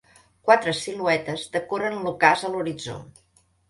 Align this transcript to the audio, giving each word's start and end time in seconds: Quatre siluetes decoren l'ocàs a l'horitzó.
Quatre 0.47 0.73
siluetes 0.79 1.45
decoren 1.59 2.03
l'ocàs 2.09 2.47
a 2.47 2.55
l'horitzó. 2.57 3.01